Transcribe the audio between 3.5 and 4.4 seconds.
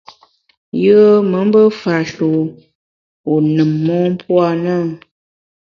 nùm mon puo